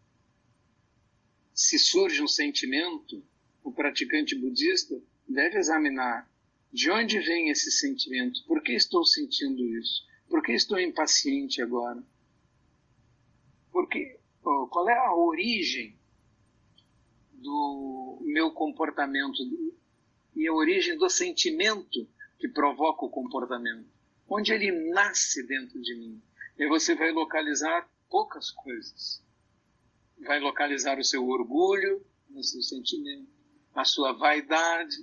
Se 1.52 1.80
surge 1.80 2.22
um 2.22 2.28
sentimento, 2.28 3.26
o 3.64 3.72
praticante 3.72 4.36
budista 4.36 5.02
deve 5.28 5.58
examinar 5.58 6.30
de 6.72 6.92
onde 6.92 7.20
vem 7.20 7.50
esse 7.50 7.72
sentimento, 7.72 8.46
por 8.46 8.62
que 8.62 8.74
estou 8.74 9.04
sentindo 9.04 9.66
isso, 9.66 10.11
por 10.32 10.42
que 10.42 10.54
estou 10.54 10.80
impaciente 10.80 11.62
agora, 11.62 12.02
porque 13.70 14.18
qual 14.42 14.90
é 14.90 14.98
a 14.98 15.14
origem 15.14 16.00
do 17.34 18.20
meu 18.22 18.52
comportamento 18.52 19.38
e 20.34 20.48
a 20.48 20.54
origem 20.54 20.98
do 20.98 21.10
sentimento 21.10 22.08
que 22.40 22.48
provoca 22.48 23.06
o 23.06 23.10
comportamento, 23.10 23.90
onde 24.28 24.54
ele 24.54 24.72
nasce 24.92 25.46
dentro 25.46 25.82
de 25.82 25.96
mim. 25.96 26.22
E 26.58 26.68
você 26.68 26.96
vai 26.96 27.12
localizar 27.12 27.90
poucas 28.10 28.50
coisas. 28.52 29.22
Vai 30.20 30.40
localizar 30.40 30.98
o 30.98 31.04
seu 31.04 31.28
orgulho 31.28 32.06
no 32.30 32.44
seu 32.44 32.62
sentimento, 32.62 33.30
a 33.76 33.84
sua 33.84 34.14
vaidade, 34.14 34.98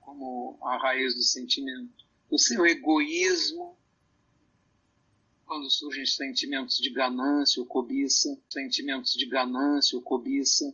como 0.00 0.58
a 0.62 0.76
raiz 0.76 1.14
do 1.14 1.22
sentimento. 1.22 2.09
O 2.30 2.38
seu 2.38 2.64
egoísmo, 2.64 3.76
quando 5.44 5.68
surgem 5.68 6.06
sentimentos 6.06 6.76
de 6.78 6.88
ganância 6.90 7.60
ou 7.60 7.66
cobiça, 7.66 8.40
sentimentos 8.48 9.14
de 9.14 9.26
ganância 9.26 9.98
ou 9.98 10.02
cobiça. 10.02 10.72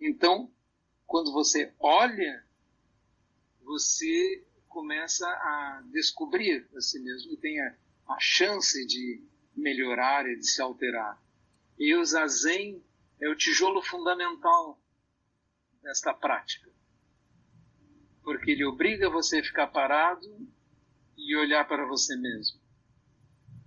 Então, 0.00 0.50
quando 1.06 1.32
você 1.32 1.72
olha, 1.78 2.44
você 3.62 4.44
começa 4.68 5.26
a 5.26 5.82
descobrir 5.92 6.68
a 6.76 6.80
si 6.80 6.98
mesmo 6.98 7.32
e 7.32 7.36
tem 7.36 7.60
a, 7.60 7.76
a 8.08 8.18
chance 8.18 8.84
de 8.84 9.22
melhorar 9.54 10.28
e 10.28 10.36
de 10.36 10.46
se 10.46 10.60
alterar. 10.60 11.22
E 11.78 11.94
o 11.94 12.04
zazen 12.04 12.82
é 13.20 13.28
o 13.28 13.36
tijolo 13.36 13.80
fundamental 13.80 14.76
nesta 15.82 16.12
prática. 16.12 16.77
Porque 18.28 18.50
ele 18.50 18.66
obriga 18.66 19.08
você 19.08 19.38
a 19.38 19.42
ficar 19.42 19.68
parado 19.68 20.28
e 21.16 21.34
olhar 21.34 21.66
para 21.66 21.86
você 21.86 22.14
mesmo. 22.14 22.60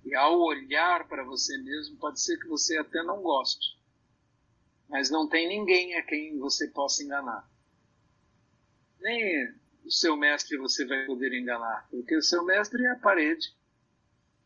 E 0.06 0.14
ao 0.14 0.40
olhar 0.40 1.08
para 1.08 1.24
você 1.24 1.58
mesmo, 1.58 1.98
pode 1.98 2.22
ser 2.22 2.38
que 2.38 2.48
você 2.48 2.78
até 2.78 3.02
não 3.02 3.24
goste, 3.24 3.76
mas 4.88 5.10
não 5.10 5.28
tem 5.28 5.48
ninguém 5.48 5.96
a 5.96 6.04
quem 6.04 6.38
você 6.38 6.68
possa 6.68 7.02
enganar. 7.04 7.50
Nem 9.00 9.52
o 9.84 9.90
seu 9.90 10.16
mestre 10.16 10.56
você 10.60 10.86
vai 10.86 11.08
poder 11.08 11.34
enganar, 11.34 11.88
porque 11.90 12.16
o 12.16 12.22
seu 12.22 12.46
mestre 12.46 12.86
é 12.86 12.92
a 12.92 13.00
parede. 13.00 13.58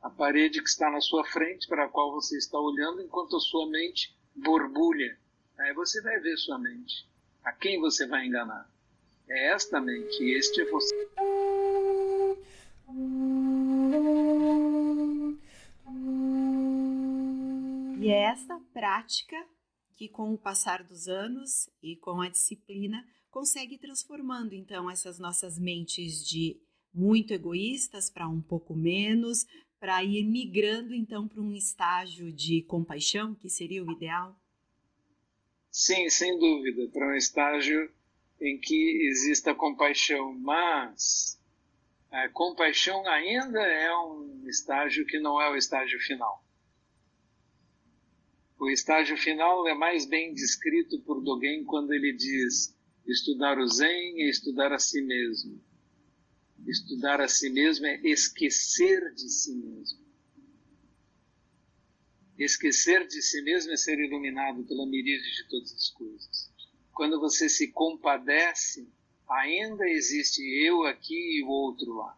A 0.01 0.09
parede 0.09 0.61
que 0.61 0.69
está 0.69 0.89
na 0.89 1.01
sua 1.01 1.25
frente, 1.25 1.67
para 1.67 1.83
a 1.83 1.89
qual 1.89 2.13
você 2.13 2.37
está 2.37 2.57
olhando, 2.57 3.01
enquanto 3.01 3.35
a 3.35 3.41
sua 3.41 3.69
mente 3.69 4.17
borbulha. 4.33 5.19
Aí 5.59 5.73
você 5.73 6.01
vai 6.01 6.17
ver 6.21 6.37
sua 6.37 6.57
mente. 6.57 7.05
A 7.43 7.51
quem 7.51 7.81
você 7.81 8.07
vai 8.07 8.25
enganar? 8.25 8.73
É 9.27 9.53
esta 9.53 9.81
mente, 9.81 10.23
este 10.23 10.61
é 10.61 10.65
você. 10.65 10.95
E 17.99 18.09
é 18.09 18.21
esta 18.25 18.59
prática 18.71 19.35
que, 19.93 20.07
com 20.07 20.33
o 20.33 20.37
passar 20.37 20.83
dos 20.83 21.07
anos 21.07 21.69
e 21.81 21.95
com 21.95 22.21
a 22.21 22.29
disciplina, 22.29 23.03
consegue 23.31 23.77
transformando 23.79 24.53
então 24.53 24.89
essas 24.89 25.17
nossas 25.17 25.57
mentes 25.57 26.23
de 26.23 26.59
muito 26.93 27.33
egoístas 27.33 28.09
para 28.09 28.29
um 28.29 28.41
pouco 28.41 28.75
menos, 28.75 29.45
para 29.79 30.03
ir 30.03 30.23
migrando 30.23 30.93
então 30.93 31.27
para 31.27 31.41
um 31.41 31.53
estágio 31.53 32.31
de 32.31 32.61
compaixão, 32.63 33.33
que 33.35 33.49
seria 33.49 33.83
o 33.83 33.91
ideal? 33.91 34.39
Sim, 35.69 36.09
sem 36.09 36.37
dúvida, 36.39 36.87
para 36.93 37.07
um 37.07 37.15
estágio 37.15 37.91
em 38.39 38.59
que 38.59 39.07
exista 39.07 39.55
compaixão, 39.55 40.33
mas 40.39 41.39
a 42.11 42.29
compaixão 42.29 43.05
ainda 43.07 43.59
é 43.61 43.95
um 43.97 44.47
estágio 44.47 45.05
que 45.05 45.19
não 45.19 45.41
é 45.41 45.49
o 45.49 45.55
estágio 45.55 45.99
final. 45.99 46.43
O 48.57 48.69
estágio 48.69 49.17
final 49.17 49.67
é 49.67 49.73
mais 49.73 50.05
bem 50.05 50.33
descrito 50.33 50.99
por 51.01 51.21
Dogen 51.21 51.65
quando 51.65 51.93
ele 51.93 52.13
diz: 52.13 52.73
estudar 53.05 53.59
o 53.59 53.67
Zen 53.67 54.21
é 54.21 54.29
estudar 54.29 54.71
a 54.71 54.79
si 54.79 55.01
mesmo. 55.01 55.61
Estudar 56.65 57.21
a 57.21 57.27
si 57.27 57.49
mesmo 57.49 57.85
é 57.85 57.99
esquecer 58.03 59.13
de 59.13 59.29
si 59.29 59.53
mesmo. 59.53 60.05
Esquecer 62.37 63.07
de 63.07 63.21
si 63.21 63.41
mesmo 63.43 63.71
é 63.71 63.77
ser 63.77 63.99
iluminado 63.99 64.63
pela 64.63 64.85
miríade 64.85 65.35
de 65.35 65.47
todas 65.47 65.73
as 65.73 65.89
coisas. 65.89 66.54
Quando 66.95 67.19
você 67.19 67.49
se 67.49 67.73
compadece, 67.73 68.89
ainda 69.27 69.85
existe 69.85 70.41
eu 70.65 70.85
aqui 70.85 71.39
e 71.39 71.43
o 71.43 71.49
outro 71.49 71.93
lá. 71.93 72.17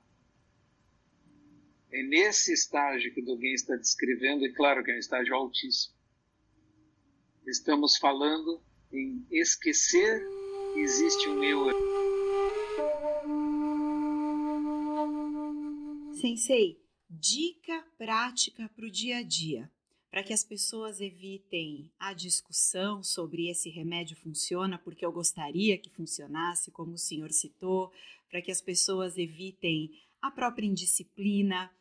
É 1.92 2.04
nesse 2.04 2.54
estágio 2.54 3.12
que 3.12 3.24
Dogen 3.24 3.56
está 3.56 3.76
descrevendo, 3.76 4.46
e 4.46 4.54
claro 4.54 4.84
que 4.84 4.92
é 4.92 4.96
um 4.96 5.00
estágio 5.00 5.34
altíssimo. 5.34 5.96
Estamos 7.48 7.98
falando 7.98 8.62
em 8.94 9.26
esquecer 9.32 10.24
que 10.76 10.80
existe 10.80 11.28
um 11.28 11.44
eu. 11.44 11.72
Sensei, 16.22 16.80
dica 17.10 17.84
prática 17.98 18.70
para 18.76 18.86
o 18.86 18.92
dia 18.92 19.18
a 19.18 19.24
dia 19.24 19.72
para 20.18 20.24
que 20.24 20.34
as 20.34 20.44
pessoas 20.44 21.00
evitem 21.00 21.92
a 22.00 22.12
discussão 22.12 23.04
sobre 23.04 23.52
esse 23.52 23.70
remédio 23.70 24.18
funciona 24.18 24.76
porque 24.76 25.06
eu 25.06 25.12
gostaria 25.12 25.78
que 25.78 25.92
funcionasse, 25.92 26.72
como 26.72 26.94
o 26.94 26.98
senhor 26.98 27.32
citou, 27.32 27.94
para 28.28 28.42
que 28.42 28.50
as 28.50 28.60
pessoas 28.60 29.16
evitem 29.16 29.92
a 30.20 30.32
própria 30.32 30.66
indisciplina. 30.66 31.72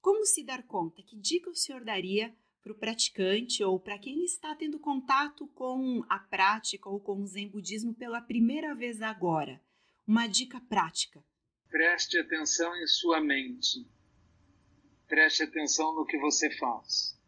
Como 0.00 0.24
se 0.24 0.42
dar 0.42 0.62
conta? 0.62 1.02
Que 1.02 1.14
dica 1.14 1.50
o 1.50 1.54
senhor 1.54 1.84
daria 1.84 2.34
para 2.62 2.72
o 2.72 2.74
praticante 2.74 3.62
ou 3.62 3.78
para 3.78 3.98
quem 3.98 4.24
está 4.24 4.54
tendo 4.54 4.78
contato 4.78 5.46
com 5.48 6.02
a 6.08 6.18
prática 6.18 6.88
ou 6.88 6.98
com 6.98 7.20
o 7.20 7.26
Zen 7.26 7.50
Budismo 7.50 7.92
pela 7.92 8.22
primeira 8.22 8.74
vez 8.74 9.02
agora? 9.02 9.60
Uma 10.06 10.26
dica 10.26 10.58
prática. 10.58 11.22
Preste 11.68 12.16
atenção 12.16 12.74
em 12.76 12.86
sua 12.86 13.20
mente. 13.20 13.86
Preste 15.06 15.42
atenção 15.42 15.94
no 15.94 16.06
que 16.06 16.16
você 16.16 16.50
faz 16.56 17.22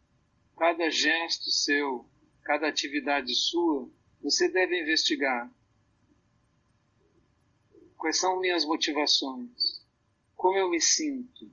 cada 0.57 0.89
gesto 0.89 1.51
seu, 1.51 2.09
cada 2.43 2.67
atividade 2.67 3.33
sua, 3.35 3.89
você 4.21 4.49
deve 4.49 4.81
investigar. 4.81 5.53
Quais 7.95 8.17
são 8.17 8.39
minhas 8.39 8.65
motivações? 8.65 9.85
Como 10.35 10.57
eu 10.57 10.69
me 10.69 10.81
sinto? 10.81 11.51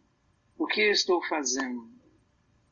O 0.56 0.66
que 0.66 0.80
eu 0.80 0.90
estou 0.90 1.22
fazendo? 1.26 1.92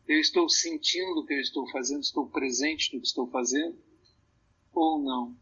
Eu 0.09 0.19
estou 0.19 0.49
sentindo 0.49 1.21
o 1.21 1.27
que 1.27 1.35
eu 1.35 1.41
estou 1.41 1.71
fazendo? 1.71 2.01
Estou 2.01 2.29
presente 2.29 2.95
no 2.95 3.01
que 3.01 3.07
estou 3.07 3.31
fazendo? 3.31 3.79
Ou 4.73 4.99
não? 4.99 5.37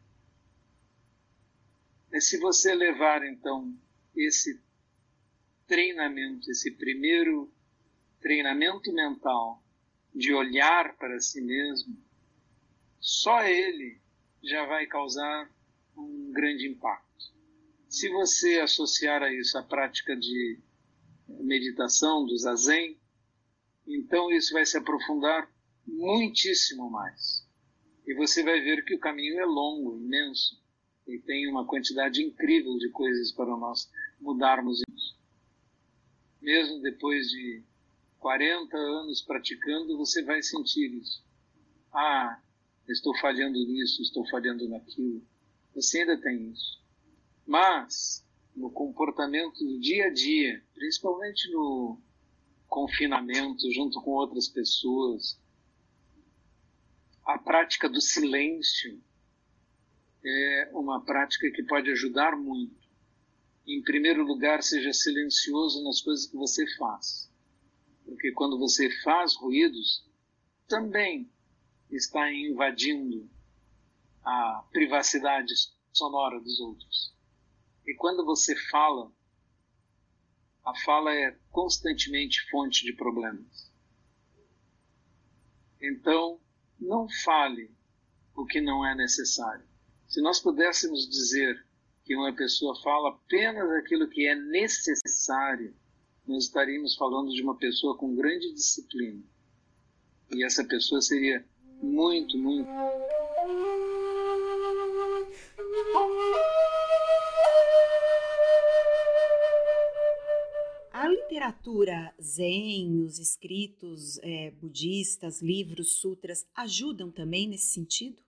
E 2.12 2.20
se 2.20 2.38
você 2.38 2.74
levar 2.74 3.24
então 3.24 3.72
esse 4.14 4.60
treinamento, 5.66 6.50
esse 6.50 6.72
primeiro 6.72 7.52
treinamento 8.20 8.92
mental 8.92 9.62
de 10.14 10.34
olhar 10.34 10.96
para 10.96 11.20
si 11.20 11.40
mesmo, 11.40 11.96
só 12.98 13.42
ele 13.44 14.00
já 14.42 14.66
vai 14.66 14.86
causar 14.86 15.50
um 15.96 16.32
grande 16.32 16.68
impacto. 16.68 17.10
Se 17.88 18.08
você 18.08 18.58
associar 18.60 19.22
a 19.22 19.32
isso 19.32 19.58
a 19.58 19.62
prática 19.62 20.16
de 20.16 20.58
meditação, 21.28 22.24
do 22.24 22.36
zazen, 22.36 22.98
então 23.86 24.30
isso 24.30 24.52
vai 24.52 24.64
se 24.64 24.76
aprofundar 24.76 25.50
muitíssimo 25.86 26.90
mais. 26.90 27.46
E 28.06 28.14
você 28.14 28.42
vai 28.42 28.60
ver 28.60 28.84
que 28.84 28.94
o 28.94 29.00
caminho 29.00 29.40
é 29.40 29.44
longo, 29.44 29.98
imenso, 29.98 30.60
e 31.06 31.18
tem 31.18 31.48
uma 31.48 31.66
quantidade 31.66 32.22
incrível 32.22 32.76
de 32.78 32.90
coisas 32.90 33.32
para 33.32 33.56
nós 33.56 33.90
mudarmos. 34.20 34.80
Mesmo 36.40 36.80
depois 36.80 37.28
de 37.28 37.62
40 38.20 38.76
anos 38.76 39.22
praticando, 39.22 39.96
você 39.96 40.22
vai 40.22 40.42
sentir 40.42 40.92
isso. 40.94 41.24
Ah, 41.92 42.40
estou 42.86 43.16
falhando 43.18 43.58
nisso, 43.58 44.02
estou 44.02 44.28
falhando 44.28 44.68
naquilo. 44.68 45.26
Você 45.74 46.00
ainda 46.00 46.20
tem 46.20 46.50
isso. 46.50 46.80
Mas, 47.46 48.24
no 48.54 48.70
comportamento 48.70 49.64
do 49.64 49.80
dia 49.80 50.06
a 50.06 50.12
dia, 50.12 50.62
principalmente 50.74 51.50
no 51.50 51.98
confinamento, 52.68 53.72
junto 53.72 54.00
com 54.02 54.10
outras 54.10 54.46
pessoas, 54.48 55.40
a 57.24 57.38
prática 57.38 57.88
do 57.88 58.00
silêncio 58.00 59.02
é 60.22 60.70
uma 60.74 61.02
prática 61.04 61.50
que 61.50 61.62
pode 61.62 61.90
ajudar 61.90 62.36
muito. 62.36 62.78
Em 63.66 63.82
primeiro 63.82 64.24
lugar, 64.24 64.62
seja 64.62 64.92
silencioso 64.92 65.82
nas 65.82 66.00
coisas 66.02 66.26
que 66.26 66.36
você 66.36 66.66
faz. 66.76 67.29
Porque 68.10 68.32
quando 68.32 68.58
você 68.58 68.90
faz 69.02 69.36
ruídos, 69.36 70.04
também 70.66 71.30
está 71.88 72.28
invadindo 72.32 73.30
a 74.24 74.66
privacidade 74.72 75.54
sonora 75.92 76.40
dos 76.40 76.58
outros. 76.58 77.14
E 77.86 77.94
quando 77.94 78.24
você 78.24 78.56
fala, 78.68 79.12
a 80.64 80.74
fala 80.80 81.14
é 81.14 81.38
constantemente 81.52 82.50
fonte 82.50 82.84
de 82.84 82.92
problemas. 82.94 83.72
Então, 85.80 86.40
não 86.80 87.08
fale 87.22 87.70
o 88.34 88.44
que 88.44 88.60
não 88.60 88.84
é 88.84 88.92
necessário. 88.96 89.64
Se 90.08 90.20
nós 90.20 90.40
pudéssemos 90.40 91.08
dizer 91.08 91.64
que 92.04 92.16
uma 92.16 92.34
pessoa 92.34 92.74
fala 92.82 93.10
apenas 93.10 93.70
aquilo 93.70 94.08
que 94.08 94.26
é 94.26 94.34
necessário, 94.34 95.76
nós 96.30 96.44
estaríamos 96.44 96.94
falando 96.94 97.34
de 97.34 97.42
uma 97.42 97.56
pessoa 97.56 97.96
com 97.96 98.14
grande 98.14 98.52
disciplina. 98.52 99.20
E 100.30 100.44
essa 100.44 100.64
pessoa 100.64 101.02
seria 101.02 101.44
muito, 101.82 102.38
muito. 102.38 102.70
A 110.92 111.08
literatura 111.08 112.14
zen, 112.22 113.02
os 113.02 113.18
escritos 113.18 114.18
é, 114.22 114.52
budistas, 114.52 115.42
livros, 115.42 115.94
sutras, 115.94 116.46
ajudam 116.54 117.10
também 117.10 117.48
nesse 117.48 117.74
sentido? 117.74 118.22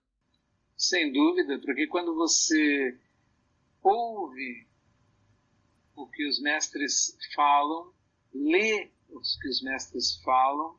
Sem 0.75 1.13
dúvida, 1.13 1.57
porque 1.59 1.87
quando 1.87 2.13
você 2.13 2.97
ouve 3.81 4.67
o 5.95 6.07
que 6.07 6.27
os 6.27 6.41
mestres 6.41 7.17
falam, 7.35 7.93
lê 8.33 8.91
o 9.09 9.19
que 9.19 9.47
os 9.47 9.61
mestres 9.61 10.15
falam, 10.23 10.77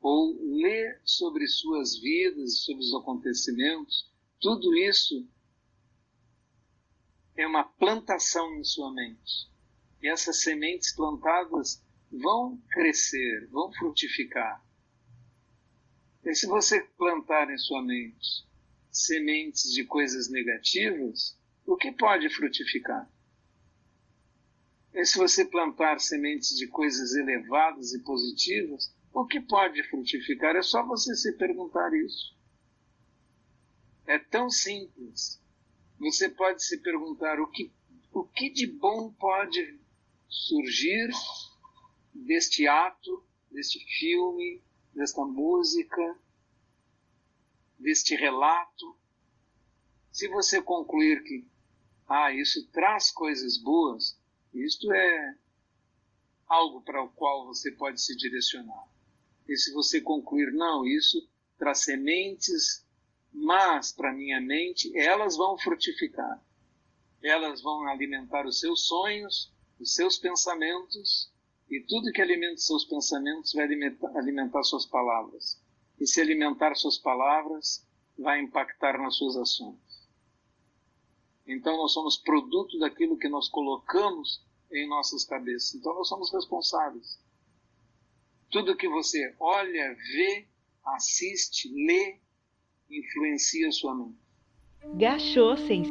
ou 0.00 0.38
lê 0.58 0.98
sobre 1.02 1.46
suas 1.46 1.98
vidas, 1.98 2.58
sobre 2.58 2.84
os 2.84 2.94
acontecimentos, 2.94 4.10
tudo 4.40 4.76
isso 4.76 5.26
é 7.36 7.46
uma 7.46 7.64
plantação 7.64 8.54
em 8.56 8.64
sua 8.64 8.92
mente. 8.92 9.48
E 10.02 10.08
essas 10.08 10.42
sementes 10.42 10.94
plantadas 10.94 11.82
vão 12.12 12.60
crescer, 12.70 13.48
vão 13.50 13.72
frutificar. 13.72 14.62
E 16.22 16.34
se 16.34 16.46
você 16.46 16.82
plantar 16.98 17.50
em 17.50 17.58
sua 17.58 17.82
mente 17.82 18.46
sementes 18.90 19.72
de 19.72 19.84
coisas 19.84 20.28
negativas, 20.30 21.38
o 21.66 21.76
que 21.76 21.90
pode 21.92 22.28
frutificar? 22.28 23.10
E 24.94 25.04
se 25.04 25.18
você 25.18 25.44
plantar 25.44 25.98
sementes 25.98 26.56
de 26.56 26.68
coisas 26.68 27.14
elevadas 27.14 27.92
e 27.92 27.98
positivas, 28.04 28.94
o 29.12 29.26
que 29.26 29.40
pode 29.40 29.82
frutificar? 29.90 30.54
É 30.54 30.62
só 30.62 30.86
você 30.86 31.16
se 31.16 31.32
perguntar 31.36 31.92
isso. 31.92 32.32
É 34.06 34.20
tão 34.20 34.48
simples. 34.48 35.42
Você 35.98 36.28
pode 36.28 36.64
se 36.64 36.78
perguntar 36.78 37.40
o 37.40 37.48
que, 37.48 37.72
o 38.12 38.22
que 38.22 38.48
de 38.50 38.68
bom 38.68 39.12
pode 39.14 39.80
surgir 40.28 41.10
deste 42.14 42.68
ato, 42.68 43.26
deste 43.50 43.84
filme, 43.98 44.62
desta 44.94 45.24
música, 45.24 46.16
deste 47.80 48.14
relato. 48.14 48.96
Se 50.12 50.28
você 50.28 50.62
concluir 50.62 51.24
que, 51.24 51.44
ah, 52.08 52.32
isso 52.32 52.64
traz 52.70 53.10
coisas 53.10 53.58
boas, 53.58 54.16
isto 54.54 54.92
é 54.92 55.34
algo 56.46 56.82
para 56.82 57.02
o 57.02 57.08
qual 57.10 57.46
você 57.46 57.72
pode 57.72 58.00
se 58.00 58.16
direcionar. 58.16 58.88
E 59.48 59.56
se 59.56 59.72
você 59.72 60.00
concluir, 60.00 60.52
não, 60.52 60.86
isso 60.86 61.28
traz 61.58 61.80
sementes, 61.80 62.84
mas 63.32 63.92
para 63.92 64.12
minha 64.12 64.40
mente, 64.40 64.96
elas 64.96 65.36
vão 65.36 65.58
frutificar. 65.58 66.42
Elas 67.22 67.62
vão 67.62 67.86
alimentar 67.88 68.46
os 68.46 68.60
seus 68.60 68.86
sonhos, 68.86 69.52
os 69.80 69.94
seus 69.94 70.18
pensamentos, 70.18 71.32
e 71.68 71.80
tudo 71.80 72.12
que 72.12 72.22
alimenta 72.22 72.58
seus 72.58 72.84
pensamentos 72.84 73.52
vai 73.52 73.64
alimentar, 73.64 74.16
alimentar 74.16 74.62
suas 74.62 74.86
palavras. 74.86 75.60
E 75.98 76.06
se 76.06 76.20
alimentar 76.20 76.74
suas 76.74 76.98
palavras, 76.98 77.86
vai 78.18 78.40
impactar 78.40 78.98
nas 78.98 79.16
suas 79.16 79.36
ações. 79.36 79.83
Então 81.46 81.76
nós 81.76 81.92
somos 81.92 82.16
produto 82.16 82.78
daquilo 82.78 83.18
que 83.18 83.28
nós 83.28 83.48
colocamos 83.48 84.42
em 84.72 84.88
nossas 84.88 85.24
cabeças. 85.24 85.74
Então 85.74 85.94
nós 85.94 86.08
somos 86.08 86.32
responsáveis. 86.32 87.18
Tudo 88.50 88.76
que 88.76 88.88
você 88.88 89.34
olha, 89.38 89.94
vê, 89.94 90.48
assiste, 90.84 91.68
lê, 91.68 92.18
influencia 92.90 93.68
a 93.68 93.72
sua 93.72 93.94
mente. 93.94 94.18
Gachou 94.96 95.56
sem. 95.56 95.84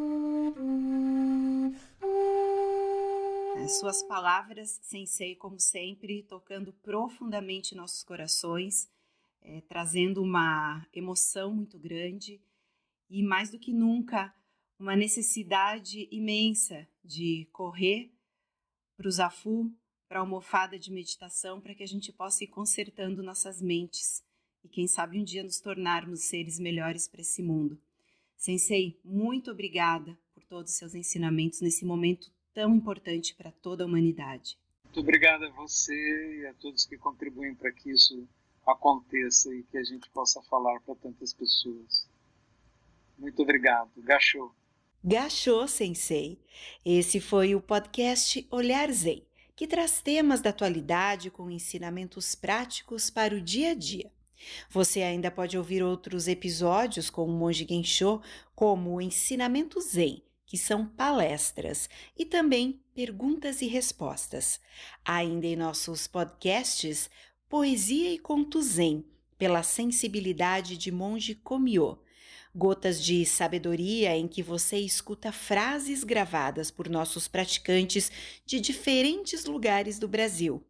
Suas 3.68 4.04
palavras, 4.04 4.80
sensei, 4.84 5.36
como 5.36 5.60
sempre, 5.60 6.24
tocando 6.24 6.74
profundamente 6.74 7.76
nossos 7.76 8.04
corações, 8.04 8.89
é, 9.42 9.62
trazendo 9.62 10.22
uma 10.22 10.86
emoção 10.94 11.54
muito 11.54 11.80
grande 11.80 12.42
e, 13.10 13.24
mais 13.24 13.50
do 13.50 13.58
que 13.58 13.74
nunca, 13.74 14.34
uma 14.84 14.98
necessidade 14.98 16.10
imensa 16.12 16.86
de 17.02 17.48
correr 17.54 18.12
para 18.98 19.08
o 19.08 19.12
Zafu, 19.12 19.72
para 20.10 20.19
a 20.19 20.22
almofada 20.22 20.78
de 20.78 20.91
meditação, 20.91 21.62
para 21.62 21.74
que 21.74 21.84
a 21.84 21.88
gente 21.88 22.12
possa 22.12 22.43
ir 22.43 22.48
consertando 22.48 23.24
nossas 23.24 23.62
mentes 23.62 24.22
e, 24.62 24.67
quem 24.67 24.86
sabe, 24.86 25.17
um 25.17 25.24
dia 25.24 25.41
nos 25.41 25.62
tornarmos 25.62 26.26
seres 26.26 26.60
melhores 26.60 27.08
para 27.08 27.22
esse 27.22 27.41
mundo. 27.41 27.80
Sensei, 28.36 29.00
muito 29.06 29.52
obrigada 29.52 30.17
por 30.34 30.43
todos 30.43 30.74
os 30.74 30.78
seus 30.78 30.93
ensinamentos 30.93 31.62
nesse 31.62 31.86
momento 31.86 32.30
tão 32.54 32.76
importante 32.76 33.34
para 33.36 33.54
toda 33.54 33.86
a 33.86 33.88
humanidade. 33.88 34.58
Muito 34.84 35.00
obrigado 35.00 35.46
a 35.46 35.50
você 35.52 36.41
e 36.41 36.46
a 36.46 36.54
todos 36.56 36.86
que 36.86 36.98
contribuem 36.98 37.56
para 37.56 37.72
que 37.72 37.89
isso 37.89 38.28
aconteça 38.67 39.54
e 39.56 39.63
que 39.63 39.78
a 39.78 39.84
gente 39.84 40.10
possa 40.10 40.41
falar 40.43 40.82
para 40.82 40.96
tantas 40.96 41.34
pessoas. 41.34 42.06
Muito 43.17 43.41
obrigado. 43.41 43.89
Gachou. 44.02 44.54
Gachô 45.06 45.68
Sensei. 45.68 46.39
Esse 46.86 47.20
foi 47.20 47.54
o 47.54 47.60
podcast 47.60 48.48
Olhar 48.50 48.89
Zen, 48.89 49.22
que 49.54 49.68
traz 49.68 50.00
temas 50.02 50.39
da 50.39 50.52
atualidade 50.52 51.30
com 51.30 51.52
ensinamentos 51.52 52.36
práticos 52.36 53.10
para 53.10 53.36
o 53.36 53.42
dia 53.42 53.72
a 53.72 53.74
dia. 53.74 54.10
Você 54.70 55.02
ainda 55.02 55.30
pode 55.30 55.58
ouvir 55.58 55.84
outros 55.84 56.30
episódios 56.30 57.10
com 57.10 57.26
o 57.26 57.34
Monge 57.34 57.68
Gensho, 57.68 58.22
como 58.56 58.92
o 58.92 59.02
Ensinamento 59.02 59.82
Zen, 59.82 60.24
que 60.46 60.58
são 60.58 60.88
palestras, 60.88 61.89
e 62.18 62.26
também 62.26 62.80
perguntas 62.96 63.62
e 63.62 63.68
respostas. 63.68 64.62
Ainda 65.04 65.46
em 65.46 65.58
nossos 65.58 66.08
podcasts, 66.08 67.10
Poesia 67.50 68.10
e 68.10 68.18
Conto 68.18 68.62
Zen, 68.62 69.04
pela 69.38 69.63
sensibilidade 69.63 70.78
de 70.78 70.94
Monge 70.94 71.36
Komiô. 71.36 71.98
Gotas 72.56 73.04
de 73.04 73.26
sabedoria 73.26 74.16
em 74.16 74.28
que 74.28 74.44
você 74.44 74.78
escuta 74.78 75.32
frases 75.32 76.04
gravadas 76.04 76.70
por 76.70 76.88
nossos 76.88 77.28
praticantes 77.28 78.12
de 78.46 78.60
diferentes 78.60 79.46
lugares 79.46 79.98
do 79.98 80.08
Brasil 80.08 80.63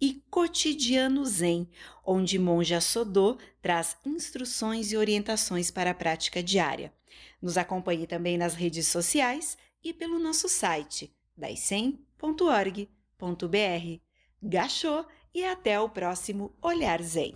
e 0.00 0.22
Cotidiano 0.30 1.24
Zen, 1.24 1.68
onde 2.04 2.38
Monja 2.38 2.80
Sodô 2.80 3.38
traz 3.60 3.96
instruções 4.04 4.92
e 4.92 4.96
orientações 4.96 5.70
para 5.70 5.90
a 5.90 5.94
prática 5.94 6.42
diária. 6.42 6.92
Nos 7.40 7.56
acompanhe 7.56 8.06
também 8.06 8.36
nas 8.36 8.54
redes 8.54 8.88
sociais 8.88 9.56
e 9.82 9.92
pelo 9.92 10.18
nosso 10.18 10.48
site 10.48 11.12
daicem.org.br. 11.36 12.88
Gachô 14.42 15.04
e 15.34 15.44
até 15.44 15.78
o 15.80 15.88
próximo 15.88 16.52
Olhar 16.62 17.02
Zen. 17.02 17.34